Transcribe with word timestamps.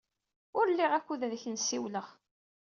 Ur 0.57 0.65
liɣ 0.69 0.91
akud 0.93 1.21
ad 1.23 1.33
ak-nn-siwleɣ. 1.37 2.07